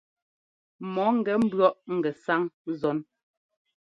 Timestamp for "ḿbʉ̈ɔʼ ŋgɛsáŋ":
1.41-2.41